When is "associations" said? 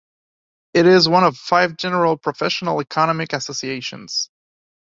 3.33-4.31